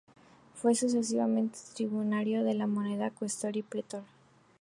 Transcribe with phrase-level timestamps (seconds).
[0.55, 4.01] Fue sucesivamente triunviro de la moneda, cuestor y pretor.